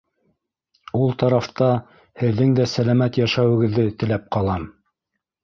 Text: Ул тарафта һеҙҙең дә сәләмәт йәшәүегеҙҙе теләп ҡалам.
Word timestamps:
Ул 0.99 1.11
тарафта 1.23 1.67
һеҙҙең 2.21 2.57
дә 2.61 2.67
сәләмәт 2.73 3.21
йәшәүегеҙҙе 3.23 3.87
теләп 4.03 4.27
ҡалам. 4.39 4.69